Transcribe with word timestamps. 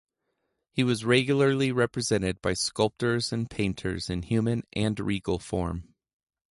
He 0.73 0.83
was 0.83 1.05
regularly 1.05 1.71
represented 1.71 2.41
by 2.41 2.55
sculptors 2.55 3.31
and 3.31 3.47
painters 3.47 4.09
in 4.09 4.23
human 4.23 4.63
and 4.73 4.99
regal 4.99 5.37
form. 5.37 5.93